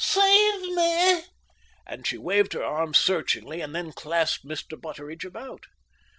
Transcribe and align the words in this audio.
Save 0.03 0.61
me!" 0.61 1.21
And 1.85 2.07
she 2.07 2.17
waved 2.17 2.53
her 2.53 2.63
arms 2.63 2.97
searchingly, 2.97 3.61
and 3.61 3.75
then 3.75 3.91
clasped 3.91 4.43
Mr. 4.43 4.75
Butteridge 4.75 5.25
about. 5.25 5.67